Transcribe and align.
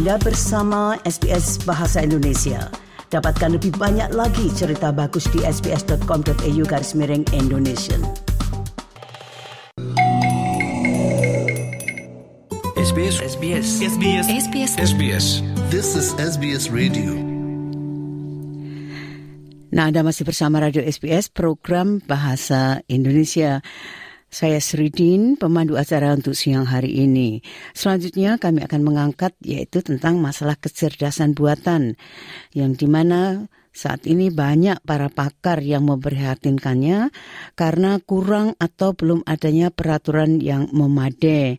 Anda 0.00 0.16
bersama 0.16 0.96
SBS 1.04 1.60
Bahasa 1.68 2.00
Indonesia. 2.00 2.72
Dapatkan 3.12 3.60
lebih 3.60 3.76
banyak 3.76 4.16
lagi 4.16 4.48
cerita 4.56 4.96
bagus 4.96 5.28
di 5.28 5.44
sbs.com.au 5.44 6.62
garis 6.64 6.96
miring 6.96 7.20
Indonesia. 7.36 8.00
SBS 12.80 13.20
SBS 13.28 13.66
SBS 13.84 14.26
SBS 14.40 14.72
SBS 14.80 15.26
This 15.68 15.92
is 15.92 16.16
SBS 16.16 16.72
Radio. 16.72 17.12
Nah, 19.68 19.92
Anda 19.92 20.00
masih 20.00 20.24
bersama 20.24 20.64
Radio 20.64 20.80
SBS, 20.80 21.28
program 21.28 22.00
Bahasa 22.08 22.80
Indonesia. 22.88 23.60
Saya 24.30 24.62
Sridin, 24.62 25.34
pemandu 25.34 25.74
acara 25.74 26.14
untuk 26.14 26.38
siang 26.38 26.62
hari 26.62 27.02
ini. 27.02 27.42
Selanjutnya 27.74 28.38
kami 28.38 28.62
akan 28.62 28.80
mengangkat 28.86 29.34
yaitu 29.42 29.82
tentang 29.82 30.22
masalah 30.22 30.54
kecerdasan 30.54 31.34
buatan 31.34 31.98
yang 32.54 32.78
di 32.78 32.86
mana 32.86 33.50
saat 33.74 34.06
ini 34.06 34.30
banyak 34.30 34.86
para 34.86 35.10
pakar 35.10 35.58
yang 35.66 35.82
memprihatinkannya 35.90 37.10
karena 37.58 37.98
kurang 38.06 38.54
atau 38.62 38.94
belum 38.94 39.26
adanya 39.26 39.74
peraturan 39.74 40.38
yang 40.38 40.70
memadai. 40.70 41.58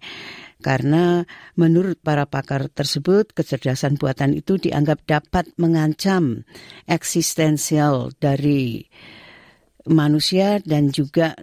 Karena 0.64 1.28
menurut 1.60 2.00
para 2.00 2.24
pakar 2.24 2.72
tersebut, 2.72 3.36
kecerdasan 3.36 4.00
buatan 4.00 4.32
itu 4.32 4.56
dianggap 4.56 5.04
dapat 5.04 5.52
mengancam 5.60 6.48
eksistensial 6.88 8.16
dari 8.16 8.88
manusia 9.90 10.64
dan 10.64 10.94
juga 10.94 11.36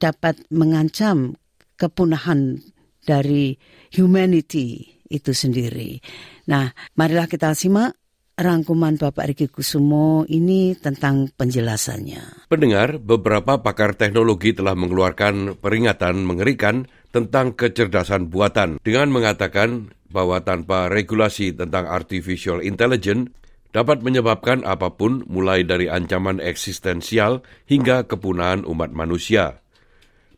dapat 0.00 0.40
mengancam 0.48 1.36
kepunahan 1.76 2.58
dari 3.04 3.54
humanity 3.92 4.98
itu 5.10 5.36
sendiri. 5.36 6.00
Nah, 6.48 6.72
marilah 6.96 7.28
kita 7.28 7.52
simak 7.52 8.00
rangkuman 8.40 8.96
Bapak 8.96 9.34
Riki 9.34 9.46
Kusumo 9.52 10.24
ini 10.24 10.72
tentang 10.72 11.28
penjelasannya. 11.36 12.48
Pendengar, 12.48 12.96
beberapa 12.96 13.60
pakar 13.60 13.92
teknologi 13.94 14.56
telah 14.56 14.72
mengeluarkan 14.72 15.60
peringatan 15.60 16.24
mengerikan 16.24 16.88
tentang 17.12 17.52
kecerdasan 17.52 18.32
buatan 18.32 18.80
dengan 18.80 19.12
mengatakan 19.12 19.92
bahwa 20.08 20.40
tanpa 20.42 20.88
regulasi 20.88 21.52
tentang 21.52 21.86
artificial 21.86 22.64
intelligence 22.64 23.30
dapat 23.70 24.02
menyebabkan 24.02 24.66
apa 24.66 24.98
pun 24.98 25.22
mulai 25.30 25.62
dari 25.62 25.86
ancaman 25.86 26.42
eksistensial 26.42 27.46
hingga 27.70 28.08
kepunahan 28.08 28.66
umat 28.66 28.90
manusia. 28.90 29.62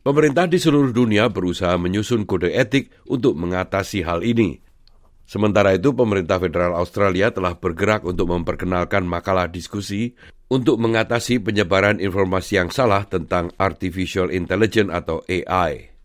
Pemerintah 0.03 0.51
di 0.51 0.59
seluruh 0.59 0.91
dunia 0.91 1.31
berusaha 1.31 1.79
menyusun 1.79 2.27
kode 2.27 2.51
etik 2.51 2.91
untuk 3.07 3.39
mengatasi 3.39 4.03
hal 4.03 4.19
ini. 4.19 4.59
Sementara 5.23 5.71
itu, 5.79 5.95
pemerintah 5.95 6.43
federal 6.43 6.75
Australia 6.75 7.31
telah 7.31 7.55
bergerak 7.55 8.03
untuk 8.03 8.27
memperkenalkan 8.27 9.07
makalah 9.07 9.47
diskusi 9.47 10.11
untuk 10.51 10.75
mengatasi 10.83 11.39
penyebaran 11.39 12.03
informasi 12.03 12.59
yang 12.59 12.67
salah 12.67 13.07
tentang 13.07 13.55
artificial 13.55 14.27
intelligence 14.27 14.91
atau 14.91 15.23
AI. 15.31 15.95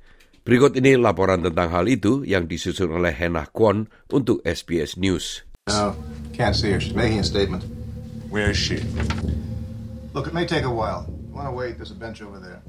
Berikut 0.47 0.79
ini 0.79 0.95
laporan 0.95 1.43
tentang 1.43 1.75
hal 1.75 1.91
itu 1.91 2.23
yang 2.23 2.47
disusun 2.47 2.95
oleh 2.95 3.11
Hannah 3.11 3.51
Kwon 3.51 3.91
untuk 4.15 4.39
SBS 4.47 4.95
News. 4.95 5.43
No, 5.67 5.99
can't 6.39 6.55
see 6.55 6.71
her. 6.71 6.79
She's 6.79 6.95
making 6.95 7.19
a 7.19 7.27
statement. 7.27 7.67
Where 8.31 8.55
is 8.55 8.57
she? 8.57 8.79
Look, 10.15 10.31
it 10.31 10.33
may 10.33 10.47
take 10.47 10.63
a 10.63 10.73
while. 10.73 11.11
You 11.11 11.35
want 11.35 11.51
to 11.51 11.53
wait? 11.53 11.77
There's 11.83 11.91
a 11.91 11.99
bench 11.99 12.23
over 12.23 12.39
there. 12.39 12.63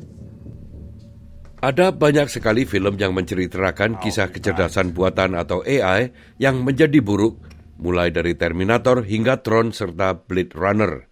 Ada 1.59 1.91
banyak 1.91 2.31
sekali 2.31 2.63
film 2.63 2.95
yang 2.95 3.11
menceritakan 3.11 3.99
kisah 3.99 4.31
kecerdasan 4.31 4.95
buatan 4.95 5.35
atau 5.35 5.59
AI 5.67 6.07
yang 6.39 6.63
menjadi 6.63 7.03
buruk, 7.03 7.35
mulai 7.83 8.15
dari 8.15 8.31
Terminator 8.39 9.03
hingga 9.03 9.43
Tron 9.43 9.75
serta 9.75 10.23
Blade 10.23 10.55
Runner. 10.55 11.03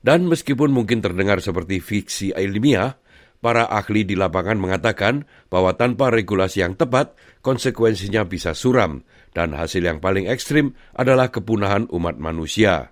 Dan 0.00 0.24
meskipun 0.24 0.72
mungkin 0.72 1.04
terdengar 1.04 1.44
seperti 1.44 1.84
fiksi 1.84 2.32
ilmiah, 2.32 2.96
para 3.44 3.68
ahli 3.68 4.08
di 4.08 4.16
lapangan 4.16 4.56
mengatakan 4.56 5.28
bahwa 5.52 5.76
tanpa 5.76 6.08
regulasi 6.08 6.64
yang 6.64 6.80
tepat, 6.80 7.12
konsekuensinya 7.44 8.24
bisa 8.24 8.56
suram, 8.56 9.04
dan 9.36 9.52
hasil 9.52 9.84
yang 9.84 10.00
paling 10.00 10.32
ekstrim 10.32 10.72
adalah 10.96 11.28
kepunahan 11.28 11.92
umat 11.92 12.16
manusia. 12.16 12.88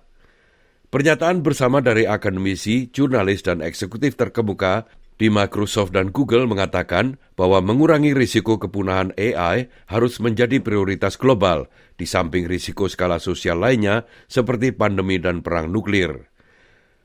Pernyataan 0.93 1.41
bersama 1.41 1.81
dari 1.81 2.05
akademisi, 2.05 2.93
jurnalis, 2.93 3.41
dan 3.41 3.65
eksekutif 3.65 4.13
terkemuka 4.13 4.85
di 5.23 5.31
Microsoft 5.31 5.95
dan 5.95 6.11
Google 6.11 6.43
mengatakan 6.51 7.15
bahwa 7.39 7.63
mengurangi 7.63 8.11
risiko 8.11 8.59
kepunahan 8.59 9.15
AI 9.15 9.71
harus 9.87 10.19
menjadi 10.19 10.59
prioritas 10.59 11.15
global 11.15 11.71
di 11.95 12.03
samping 12.03 12.43
risiko 12.43 12.91
skala 12.91 13.23
sosial 13.23 13.63
lainnya 13.63 14.03
seperti 14.27 14.75
pandemi 14.75 15.23
dan 15.23 15.39
perang 15.39 15.71
nuklir. 15.71 16.27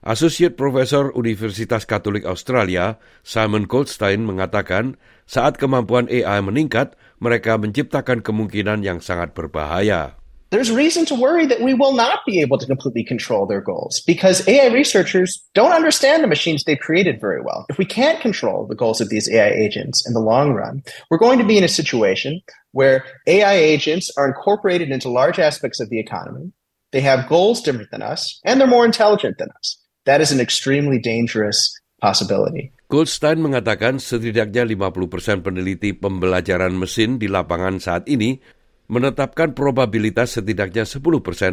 Associate 0.03 0.51
Professor 0.51 1.15
Universitas 1.15 1.87
Katolik 1.87 2.27
Australia, 2.27 2.99
Simon 3.23 3.71
Goldstein 3.71 4.27
mengatakan, 4.27 4.99
saat 5.23 5.55
kemampuan 5.55 6.11
AI 6.11 6.43
meningkat, 6.43 6.99
mereka 7.23 7.55
menciptakan 7.55 8.27
kemungkinan 8.27 8.83
yang 8.83 8.99
sangat 8.99 9.31
berbahaya. 9.31 10.18
There's 10.51 10.71
reason 10.71 11.05
to 11.07 11.15
worry 11.15 11.45
that 11.47 11.61
we 11.61 11.75
will 11.75 11.93
not 11.93 12.21
be 12.27 12.41
able 12.41 12.57
to 12.59 12.67
completely 12.67 13.05
control 13.05 13.45
their 13.45 13.61
goals 13.61 14.01
because 14.07 14.47
AI 14.49 14.73
researchers 14.73 15.45
don't 15.55 15.73
understand 15.73 16.25
the 16.25 16.29
machines 16.29 16.65
they've 16.65 16.79
created 16.79 17.21
very 17.21 17.43
well. 17.43 17.67
If 17.69 17.77
we 17.77 17.85
can't 17.85 18.21
control 18.21 18.67
the 18.67 18.75
goals 18.75 19.01
of 19.01 19.11
these 19.11 19.29
AI 19.29 19.51
agents 19.51 20.07
in 20.07 20.15
the 20.15 20.25
long 20.25 20.55
run, 20.55 20.83
we're 21.11 21.19
going 21.19 21.39
to 21.39 21.45
be 21.45 21.59
in 21.59 21.65
a 21.65 21.69
situation 21.69 22.41
where 22.73 23.05
AI 23.27 23.55
agents 23.55 24.11
are 24.17 24.27
incorporated 24.27 24.91
into 24.91 25.11
large 25.11 25.39
aspects 25.39 25.81
of 25.81 25.91
the 25.91 26.01
economy. 26.01 26.53
They 26.93 27.01
have 27.03 27.29
goals 27.29 27.61
different 27.61 27.91
than 27.91 28.01
us, 28.01 28.41
and 28.45 28.59
they're 28.59 28.67
more 28.67 28.87
intelligent 28.87 29.37
than 29.37 29.51
us. 29.59 29.77
That 30.07 30.23
is 30.23 30.33
an 30.33 30.41
extremely 30.41 30.99
dangerous 30.99 31.69
possibility. 32.01 32.73
Goldstein 32.89 33.45
mengatakan 33.45 34.01
setidaknya 34.01 34.65
50% 34.65 35.45
peneliti 35.45 35.93
pembelajaran 35.93 36.73
mesin 36.73 37.21
di 37.21 37.29
lapangan 37.29 37.77
saat 37.77 38.09
ini 38.09 38.41
menetapkan 38.89 39.53
probabilitas 39.53 40.41
setidaknya 40.41 40.89
10% 40.89 41.05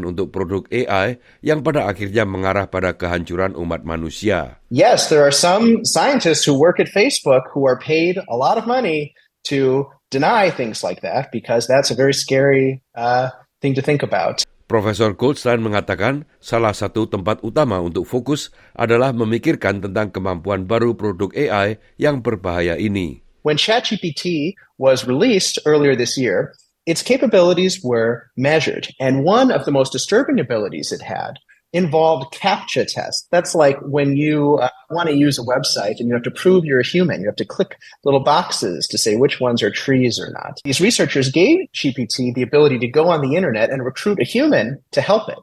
untuk 0.08 0.32
produk 0.32 0.64
AI 0.72 1.20
yang 1.44 1.62
pada 1.62 1.86
akhirnya 1.86 2.24
mengarah 2.24 2.66
pada 2.72 2.96
kehancuran 2.96 3.54
umat 3.60 3.84
manusia. 3.84 4.64
Yes, 4.72 5.12
there 5.12 5.22
are 5.22 5.36
some 5.36 5.84
scientists 5.84 6.48
who 6.48 6.56
work 6.56 6.80
at 6.80 6.88
Facebook 6.90 7.52
who 7.52 7.68
are 7.68 7.76
paid 7.78 8.18
a 8.32 8.38
lot 8.40 8.56
of 8.56 8.64
money 8.64 9.12
to 9.52 9.86
deny 10.10 10.48
things 10.48 10.80
like 10.82 11.04
that 11.04 11.30
because 11.36 11.68
that's 11.68 11.92
a 11.92 11.98
very 12.00 12.16
scary 12.16 12.80
uh, 12.96 13.30
thing 13.60 13.76
to 13.76 13.84
think 13.84 14.00
about. 14.00 14.48
Profesor 14.66 15.14
Goldstein 15.14 15.62
mengatakan 15.62 16.26
salah 16.42 16.74
satu 16.74 17.06
tempat 17.06 17.46
utama 17.46 17.78
untuk 17.86 18.10
fokus 18.10 18.50
adalah 18.74 19.14
memikirkan 19.14 19.78
tentang 19.78 20.10
kemampuan 20.10 20.66
baru 20.66 20.98
produk 20.98 21.30
AI 21.38 21.78
yang 22.02 22.18
berbahaya 22.26 22.74
ini. 22.74 23.22
When 23.46 23.62
ChatGPT 23.62 24.58
was 24.82 25.06
released 25.06 25.62
earlier 25.70 25.94
this 25.94 26.18
year, 26.18 26.58
its 26.86 27.02
capabilities 27.02 27.84
were 27.84 28.30
measured. 28.38 28.88
And 29.00 29.24
one 29.24 29.52
of 29.52 29.66
the 29.66 29.72
most 29.72 29.92
disturbing 29.92 30.40
abilities 30.40 30.92
it 30.92 31.02
had 31.02 31.40
involved 31.76 32.34
CAPTCHA 32.34 32.88
tests. 32.88 33.28
That's 33.32 33.54
like 33.54 33.78
when 33.82 34.16
you 34.16 34.56
uh, 34.56 34.70
want 34.90 35.10
to 35.10 35.16
use 35.16 35.38
a 35.38 35.44
website 35.44 36.00
and 36.00 36.08
you 36.08 36.14
have 36.14 36.24
to 36.24 36.32
prove 36.32 36.64
you're 36.64 36.80
a 36.80 36.86
human. 36.86 37.20
You 37.20 37.28
have 37.28 37.36
to 37.36 37.46
click 37.46 37.78
little 38.06 38.22
boxes 38.22 38.88
to 38.88 38.98
say 38.98 39.18
which 39.18 39.42
ones 39.42 39.62
are 39.62 39.70
trees 39.70 40.18
or 40.18 40.32
not. 40.32 40.60
These 40.64 40.80
researchers 40.80 41.30
gave 41.30 41.68
GPT 41.74 42.34
the 42.34 42.44
ability 42.44 42.80
to 42.80 42.88
go 42.88 43.10
on 43.10 43.20
the 43.20 43.36
internet 43.36 43.72
and 43.72 43.84
recruit 43.84 44.22
a 44.22 44.24
human 44.24 44.82
to 44.92 45.02
help 45.02 45.28
it. 45.28 45.38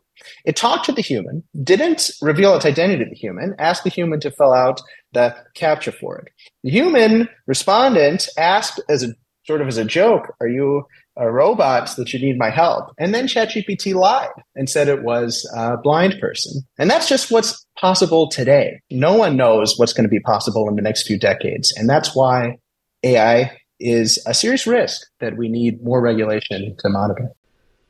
It 0.47 0.57
talked 0.57 0.87
to 0.87 0.93
the 0.93 1.03
human, 1.03 1.43
didn't 1.63 2.11
reveal 2.23 2.55
its 2.55 2.65
identity 2.65 3.05
to 3.05 3.11
the 3.11 3.17
human, 3.17 3.55
asked 3.59 3.85
the 3.85 3.91
human 3.91 4.21
to 4.21 4.31
fill 4.31 4.55
out 4.55 4.81
the 5.13 5.37
CAPTCHA 5.55 5.95
for 5.99 6.19
it. 6.19 6.33
The 6.63 6.71
human 6.71 7.29
respondent 7.47 8.29
asked 8.39 8.81
as 8.89 9.03
a 9.03 9.15
sort 9.45 9.61
of 9.61 9.69
as 9.69 9.77
a 9.77 9.85
joke, 9.85 10.35
are 10.41 10.49
you 10.49 10.87
a 11.17 11.31
robot 11.31 11.91
that 11.97 12.13
you 12.13 12.19
need 12.19 12.39
my 12.39 12.51
help? 12.51 12.93
And 12.99 13.15
then 13.15 13.27
ChatGPT 13.27 13.95
lied 13.95 14.33
and 14.55 14.69
said 14.69 14.89
it 14.89 15.03
was 15.03 15.49
a 15.55 15.77
blind 15.77 16.21
person. 16.21 16.63
And 16.79 16.91
that's 16.91 17.09
just 17.09 17.31
what's 17.31 17.65
possible 17.79 18.29
today. 18.29 18.81
No 18.91 19.15
one 19.15 19.37
knows 19.37 19.79
what's 19.79 19.93
going 19.93 20.09
to 20.09 20.13
be 20.13 20.21
possible 20.21 20.69
in 20.69 20.77
the 20.77 20.83
next 20.83 21.07
few 21.07 21.19
decades. 21.19 21.73
And 21.77 21.89
that's 21.89 22.15
why 22.15 22.59
AI 23.03 23.53
is 23.81 24.23
a 24.27 24.35
serious 24.35 24.67
risk 24.67 25.03
that 25.21 25.37
we 25.37 25.49
need 25.49 25.83
more 25.83 26.01
regulation 26.01 26.75
to 26.79 26.89
monitor. 26.89 27.35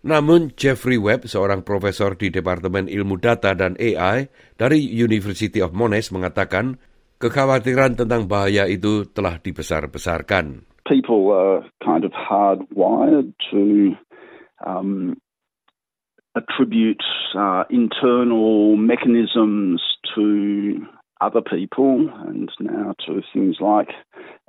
Namun 0.02 0.50
Jeffrey 0.58 0.98
Webb, 0.98 1.30
seorang 1.30 1.62
profesor 1.62 2.19
di 2.19 2.26
Departemen 2.26 2.90
Ilmu 2.90 3.22
Data 3.22 3.54
dan 3.54 3.78
AI 3.78 4.26
dari 4.58 4.82
University 4.82 5.62
of 5.62 5.70
Monash 5.70 6.10
mengatakan 6.10 6.74
kekhawatiran 7.22 7.94
tentang 7.94 8.26
bahaya 8.26 8.66
itu 8.66 9.06
telah 9.06 9.38
dibesar-besarkan. 9.38 10.66
People 10.93 11.31
are 11.33 11.65
kind 11.85 12.05
of 12.05 12.12
hardwired 12.12 13.33
to 13.50 13.93
um, 14.67 15.17
attribute 16.37 17.03
uh, 17.35 17.65
internal 17.71 18.77
mechanisms 18.77 19.81
to 20.15 20.87
other 21.23 21.41
people 21.41 22.11
and 22.27 22.50
now 22.61 22.94
to 23.06 23.23
things 23.33 23.56
like 23.61 23.89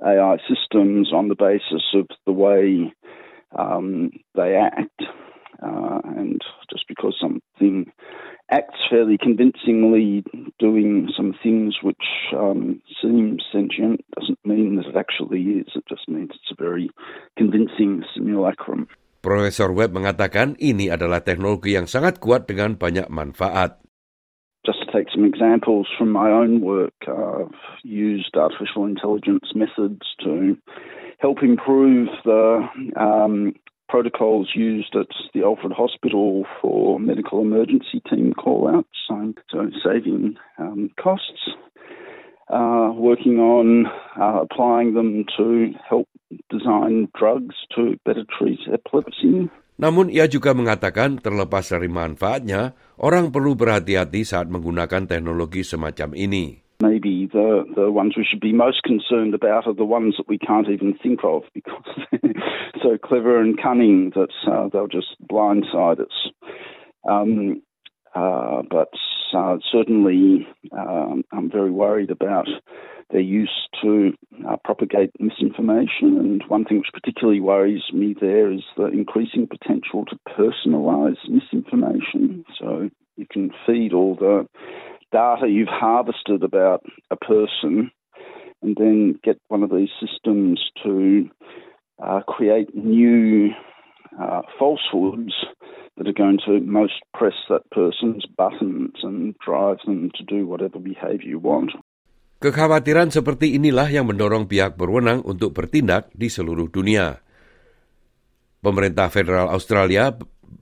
AI 0.04 0.36
systems 0.48 1.12
on 1.14 1.28
the 1.28 1.34
basis 1.34 1.82
of 1.94 2.06
the 2.26 2.32
way 2.32 2.92
um, 3.58 4.10
they 4.34 4.54
act. 4.56 5.02
Uh, 5.64 6.04
and 6.20 6.44
just 6.68 6.84
because 6.84 7.16
something 7.16 7.88
acts 8.52 8.76
fairly 8.92 9.16
convincingly 9.16 10.20
doing 10.60 11.08
some 11.16 11.32
things 11.40 11.80
which 11.80 12.04
um, 12.36 12.84
seem 13.00 13.40
sentient 13.48 14.04
doesn't 14.12 14.38
mean 14.44 14.76
that 14.76 14.92
it 14.92 14.96
actually 14.96 15.64
is. 15.64 15.72
It 15.72 15.88
just 15.88 16.04
means 16.04 16.36
it's 16.36 16.52
a 16.52 16.60
very 16.60 16.90
convincing 17.40 18.04
simulacrum. 18.12 18.86
Profesor 19.24 19.72
Webb 19.72 19.96
mengatakan 19.96 20.60
ini 20.60 20.92
adalah 20.92 21.24
teknologi 21.24 21.72
yang 21.72 21.88
sangat 21.88 22.20
kuat 22.20 22.44
dengan 22.44 22.76
banyak 22.76 23.08
manfaat. 23.08 23.80
just 24.64 24.80
to 24.80 24.86
take 24.92 25.08
some 25.12 25.24
examples 25.24 25.86
from 25.98 26.10
my 26.10 26.30
own 26.30 26.60
work, 26.60 26.94
I've 27.06 27.52
used 27.82 28.34
artificial 28.34 28.86
intelligence 28.86 29.52
methods 29.54 30.00
to 30.24 30.56
help 31.18 31.42
improve 31.42 32.08
the 32.24 32.66
um, 32.96 33.54
protocols 33.88 34.52
used 34.54 34.94
at 34.96 35.08
the 35.32 35.42
Alfred 35.42 35.72
Hospital 35.72 36.44
for 36.60 36.98
medical 36.98 37.40
emergency 37.40 38.02
team 38.08 38.32
call 38.32 38.68
outs, 38.68 38.88
so, 39.08 39.34
so 39.50 39.70
saving 39.84 40.36
um, 40.58 40.90
costs. 41.00 41.50
Uh, 42.44 42.92
working 42.92 43.40
on 43.40 43.88
uh, 44.20 44.44
applying 44.44 44.92
them 44.92 45.24
to 45.34 45.72
help 45.80 46.06
design 46.52 47.08
drugs 47.16 47.56
to 47.74 47.96
better 48.04 48.24
treat 48.36 48.60
epilepsy. 48.68 49.48
Namun 49.80 50.06
ia 50.06 50.30
juga 50.30 50.54
mengatakan 50.54 51.18
terlepas 51.18 51.66
dari 51.66 51.90
manfaatnya, 51.90 52.76
orang 53.00 53.34
perlu 53.34 53.58
berhati-hati 53.58 54.22
saat 54.22 54.46
menggunakan 54.46 55.08
teknologi 55.08 55.66
semacam 55.66 56.14
ini. 56.14 56.63
Maybe 56.84 57.28
the, 57.32 57.64
the 57.74 57.90
ones 57.90 58.14
we 58.16 58.26
should 58.28 58.40
be 58.40 58.52
most 58.52 58.82
concerned 58.82 59.34
about 59.34 59.66
are 59.66 59.74
the 59.74 59.84
ones 59.84 60.14
that 60.18 60.28
we 60.28 60.38
can't 60.38 60.68
even 60.68 60.98
think 61.02 61.20
of 61.24 61.42
because 61.54 61.84
they're 62.10 62.32
so 62.82 62.98
clever 63.02 63.40
and 63.40 63.60
cunning 63.60 64.12
that 64.14 64.32
uh, 64.50 64.68
they'll 64.70 64.86
just 64.86 65.16
blindside 65.30 66.00
us. 66.00 66.30
Um, 67.08 67.62
uh, 68.14 68.62
but 68.70 68.92
uh, 69.34 69.56
certainly 69.72 70.46
um, 70.72 71.24
I'm 71.32 71.50
very 71.50 71.70
worried 71.70 72.10
about 72.10 72.48
their 73.10 73.20
use 73.20 73.68
to 73.82 74.12
uh, 74.48 74.56
propagate 74.64 75.10
misinformation. 75.18 76.18
And 76.18 76.42
one 76.48 76.64
thing 76.64 76.78
which 76.78 76.92
particularly 76.92 77.40
worries 77.40 77.82
me 77.92 78.14
there 78.20 78.52
is 78.52 78.62
the 78.76 78.86
increasing 78.86 79.46
potential 79.46 80.04
to 80.06 80.18
personalize 80.38 81.16
misinformation. 81.28 82.44
So 82.58 82.90
you 83.16 83.26
can 83.30 83.50
feed 83.66 83.92
all 83.92 84.14
the 84.14 84.46
data 85.14 85.46
you've 85.46 85.70
harvested 85.70 86.42
about 86.42 86.82
a 87.14 87.16
person 87.16 87.94
and 88.58 88.74
then 88.74 89.14
get 89.22 89.38
one 89.46 89.62
of 89.62 89.70
these 89.70 89.94
systems 90.02 90.58
to 90.82 91.30
uh, 92.02 92.26
create 92.26 92.74
new 92.74 93.54
uh, 94.18 94.42
falsehoods 94.58 95.34
that 95.94 96.10
are 96.10 96.16
going 96.16 96.42
to 96.42 96.58
most 96.66 96.98
press 97.14 97.38
that 97.46 97.62
person's 97.70 98.26
buttons 98.26 98.98
and 99.06 99.38
drive 99.38 99.78
them 99.86 100.10
to 100.18 100.26
do 100.26 100.42
whatever 100.42 100.82
behavior 100.82 101.38
you 101.38 101.38
want. 101.38 101.70
Kekhawatiran 102.42 103.14
seperti 103.14 103.54
inilah 103.54 103.86
yang 103.94 104.10
mendorong 104.10 104.50
pihak 104.50 104.74
berwenang 104.74 105.22
untuk 105.22 105.54
bertindak 105.54 106.10
di 106.10 106.26
seluruh 106.26 106.66
dunia. 106.66 107.22
Pemerintah 108.58 109.08
federal 109.12 109.52
Australia 109.54 110.12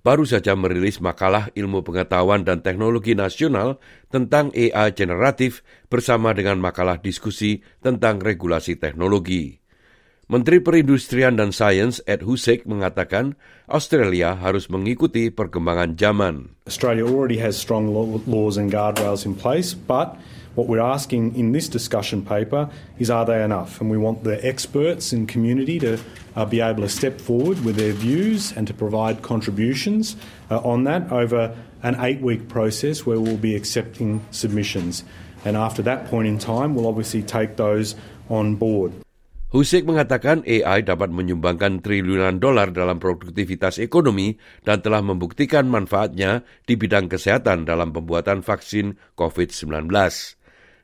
baru 0.03 0.27
saja 0.27 0.59
merilis 0.59 0.99
makalah 0.99 1.49
ilmu 1.55 1.87
pengetahuan 1.87 2.43
dan 2.43 2.61
teknologi 2.61 3.15
nasional 3.15 3.79
tentang 4.11 4.51
AI 4.53 4.91
generatif 4.93 5.63
bersama 5.87 6.35
dengan 6.35 6.59
makalah 6.59 6.99
diskusi 6.99 7.63
tentang 7.79 8.19
regulasi 8.19 8.77
teknologi. 8.77 9.62
Menteri 10.33 10.65
Perindustrian 10.65 11.37
dan 11.37 11.53
Sains 11.53 12.01
Ed 12.09 12.25
Hussek 12.25 12.65
mengatakan 12.65 13.37
Australia 13.69 14.33
harus 14.33 14.73
mengikuti 14.73 15.29
perkembangan 15.29 15.93
zaman. 16.01 16.57
Australia 16.65 17.05
already 17.05 17.37
has 17.37 17.53
strong 17.53 17.93
laws 18.25 18.57
and 18.57 18.73
guardrails 18.73 19.29
in 19.29 19.37
place, 19.37 19.77
but 19.77 20.17
What 20.53 20.69
we're 20.69 20.85
asking 20.85 21.33
in 21.33 21.57
this 21.57 21.65
discussion 21.65 22.21
paper 22.29 22.69
is 23.01 23.09
are 23.09 23.25
they 23.25 23.41
enough? 23.41 23.81
And 23.81 23.89
we 23.89 23.97
want 23.97 24.21
the 24.21 24.37
experts 24.45 25.09
and 25.09 25.25
community 25.25 25.81
to 25.81 25.97
uh, 26.37 26.45
be 26.45 26.61
able 26.61 26.85
to 26.85 26.93
step 26.93 27.25
forward 27.25 27.65
with 27.65 27.77
their 27.81 27.97
views 27.97 28.53
and 28.53 28.69
to 28.69 28.75
provide 28.77 29.25
contributions 29.25 30.13
uh, 30.53 30.61
on 30.61 30.85
that 30.85 31.09
over 31.09 31.57
an 31.81 31.97
eight 32.05 32.21
week 32.21 32.53
process 32.53 33.09
where 33.09 33.17
we'll 33.17 33.41
be 33.41 33.57
accepting 33.57 34.21
submissions. 34.29 35.09
And 35.41 35.57
after 35.57 35.81
that 35.89 36.13
point 36.13 36.29
in 36.29 36.37
time, 36.37 36.77
we'll 36.77 36.87
obviously 36.87 37.25
take 37.25 37.57
those 37.57 37.97
on 38.29 38.57
board. 38.57 38.93
Husik 39.53 39.85
mengatakan 39.85 40.41
AI 40.49 40.81
dapat 40.81 41.13
menyumbangkan 41.13 41.85
triliunan 41.85 42.41
dolar 42.41 42.73
dalam 42.73 42.97
produktivitas 42.97 43.77
ekonomi 43.85 44.41
dan 44.65 44.81
telah 44.81 45.05
membuktikan 45.05 45.69
manfaatnya 45.69 46.41
di 46.65 46.81
bidang 46.81 47.13
kesehatan 47.13 47.69
dalam 47.69 47.93
pembuatan 47.93 48.41
vaksin 48.41 48.97
COVID-19. 49.13 49.93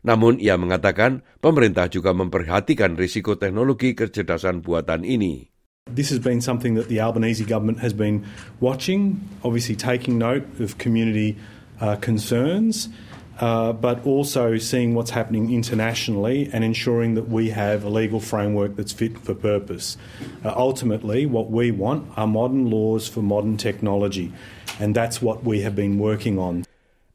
Namun 0.05 0.37
ia 0.37 0.61
mengatakan 0.61 1.25
pemerintah 1.41 1.89
juga 1.89 2.13
memperhatikan 2.13 2.93
risiko 3.01 3.41
teknologi 3.41 3.97
kecerdasan 3.97 4.61
buatan 4.61 5.01
ini. 5.01 5.49
This 5.89 6.13
has 6.13 6.21
been 6.21 6.45
something 6.45 6.77
that 6.77 6.93
the 6.93 7.01
Albanese 7.01 7.41
government 7.49 7.81
has 7.81 7.97
been 7.97 8.29
watching, 8.61 9.25
obviously 9.41 9.81
taking 9.81 10.21
note 10.21 10.45
of 10.61 10.77
community 10.77 11.41
uh, 11.81 11.97
concerns, 12.05 12.93
uh, 13.39 13.73
but 13.73 14.03
also 14.05 14.59
seeing 14.59 14.95
what's 14.95 15.11
happening 15.11 15.55
internationally 15.55 16.51
and 16.53 16.67
ensuring 16.67 17.15
that 17.15 17.31
we 17.31 17.51
have 17.51 17.87
a 17.87 17.91
legal 17.91 18.19
framework 18.21 18.75
that's 18.75 18.93
fit 18.93 19.19
for 19.19 19.35
purpose. 19.35 19.97
Uh, 20.45 20.53
ultimately, 20.55 21.27
what 21.27 21.51
we 21.51 21.71
want 21.71 22.07
are 22.19 22.27
modern 22.27 22.71
laws 22.71 23.07
for 23.07 23.23
modern 23.23 23.57
technology, 23.57 24.35
and 24.83 24.95
that's 24.95 25.23
what 25.23 25.47
we 25.47 25.63
have 25.63 25.79
been 25.79 25.99
working 25.99 26.39
on. 26.39 26.67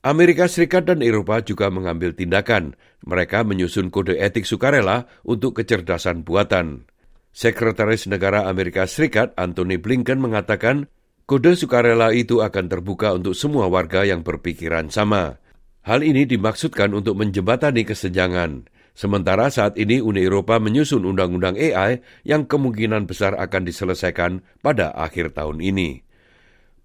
Amerika 0.04 0.52
Serikat 0.52 0.84
dan 0.84 1.00
Eropa 1.00 1.40
juga 1.40 1.72
mengambil 1.72 2.12
tindakan. 2.12 2.75
Mereka 3.08 3.48
menyusun 3.48 3.88
kode 3.88 4.20
etik 4.20 4.44
sukarela 4.44 5.08
untuk 5.24 5.56
kecerdasan 5.64 6.28
buatan. 6.28 6.88
Sekretaris 7.31 8.12
Negara 8.12 8.52
Amerika 8.52 8.84
Serikat 8.84 9.31
Anthony 9.40 9.80
Blinken 9.80 10.20
mengatakan 10.20 10.92
kode 11.24 11.56
sukarela 11.56 12.12
itu 12.12 12.44
akan 12.44 12.68
terbuka 12.68 13.16
untuk 13.16 13.31
semua 13.31 13.72
warga 13.72 14.04
yang 14.04 14.28
berpikiran 14.28 14.92
sama. 14.92 15.43
Hal 15.84 16.00
ini 16.00 16.24
dimaksudkan 16.24 16.96
untuk 16.96 17.20
menjembatani 17.20 17.84
kesenjangan. 17.84 18.72
Sementara 18.96 19.52
saat 19.52 19.76
ini 19.76 20.00
Uni 20.00 20.24
Eropa 20.24 20.56
menyusun 20.56 21.04
undang-undang 21.04 21.60
AI 21.60 22.00
yang 22.24 22.48
kemungkinan 22.48 23.04
besar 23.04 23.36
akan 23.36 23.68
diselesaikan 23.68 24.48
pada 24.64 24.96
akhir 24.96 25.36
tahun 25.36 25.60
ini. 25.60 26.08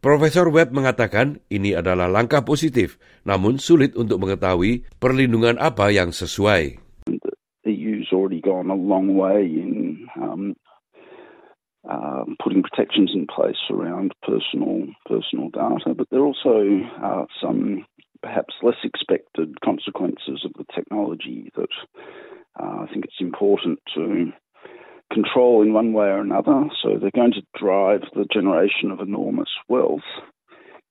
Profesor 0.02 0.50
Webb 0.50 0.75
mengatakan 0.75 1.38
ini 1.47 1.78
adalah 1.78 2.11
langkah 2.11 2.43
positif, 2.43 2.99
namun 3.23 3.62
sulit 3.62 3.95
untuk 3.95 4.19
mengetahui 4.19 4.83
perlindungan 4.99 5.62
apa 5.62 5.95
yang 5.95 6.11
sesuai. 6.11 6.83
Um, 10.19 10.55
uh, 11.87 12.23
perhaps 18.22 18.54
less 18.62 18.76
expected 18.84 19.60
consequences 19.60 20.44
of 20.44 20.52
the 20.54 20.64
technology 20.75 21.50
that 21.56 21.68
uh, 22.60 22.82
I 22.82 22.87
think 22.92 23.04
it's 23.04 23.20
important 23.20 23.78
to 23.94 24.32
control 25.12 25.62
in 25.62 25.72
one 25.72 25.92
way 25.92 26.06
or 26.06 26.20
another. 26.20 26.64
So 26.82 26.98
they're 26.98 27.10
going 27.14 27.32
to 27.32 27.58
drive 27.58 28.02
the 28.14 28.26
generation 28.32 28.90
of 28.90 29.00
enormous 29.00 29.48
wealth. 29.68 30.00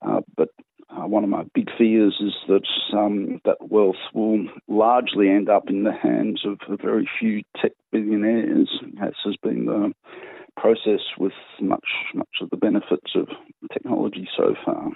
Uh, 0.02 0.20
but 0.36 0.48
uh, 0.90 1.06
one 1.06 1.22
of 1.22 1.30
my 1.30 1.44
big 1.54 1.68
fears 1.76 2.16
is 2.20 2.34
that 2.48 2.96
um, 2.96 3.40
that 3.44 3.58
wealth 3.60 3.96
will 4.14 4.46
largely 4.68 5.28
end 5.28 5.48
up 5.48 5.64
in 5.68 5.84
the 5.84 5.92
hands 5.92 6.42
of 6.46 6.58
a 6.68 6.76
very 6.76 7.08
few 7.20 7.42
tech 7.60 7.72
billionaires, 7.92 8.70
as 9.02 9.12
has 9.24 9.36
been 9.42 9.66
the 9.66 9.92
process 10.56 11.00
with 11.18 11.32
much 11.60 11.86
much 12.14 12.28
of 12.40 12.50
the 12.50 12.56
benefits 12.56 13.12
of 13.14 13.28
technology 13.72 14.28
so 14.36 14.54
far. 14.64 14.92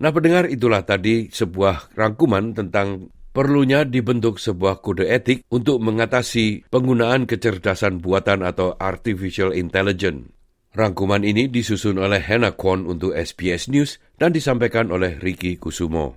Nah, 0.00 0.10
pendengar 0.16 0.48
itulah 0.48 0.80
tadi 0.88 1.28
sebuah 1.28 1.92
rangkuman 1.92 2.56
tentang 2.56 3.12
perlunya 3.36 3.84
dibentuk 3.84 4.40
sebuah 4.40 4.80
kode 4.80 5.04
etik 5.04 5.44
untuk 5.52 5.76
mengatasi 5.84 6.64
penggunaan 6.72 7.28
kecerdasan 7.28 8.00
buatan 8.00 8.40
atau 8.40 8.74
artificial 8.80 9.52
intelligence. 9.52 10.32
Rangkuman 10.72 11.20
ini 11.26 11.52
disusun 11.52 12.00
oleh 12.00 12.22
Hannah 12.22 12.56
Kwon 12.56 12.86
untuk 12.88 13.12
SBS 13.12 13.68
News 13.68 14.00
dan 14.16 14.32
disampaikan 14.32 14.88
oleh 14.88 15.18
Ricky 15.18 15.60
Kusumo. 15.60 16.16